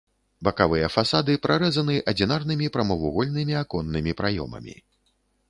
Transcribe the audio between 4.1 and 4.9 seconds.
праёмамі.